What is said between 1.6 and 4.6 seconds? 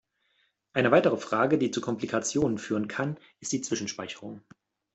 zu Komplikationen führen kann, ist die Zwischenspeicherung.